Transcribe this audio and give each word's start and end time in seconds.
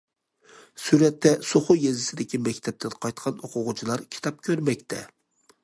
سۈرەتتە: 0.83 1.33
سوخۇ 1.49 1.75
يېزىسىدىكى 1.83 2.41
مەكتەپتىن 2.47 2.97
قايتقان 3.05 3.39
ئوقۇغۇچىلار 3.47 4.07
كىتاب 4.17 4.41
كۆرمەكتە. 4.49 5.07